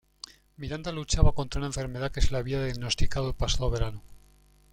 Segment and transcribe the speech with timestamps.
[0.57, 4.01] Miranda luchaba contra una enfermedad que se le había diagnosticado el pasado verano.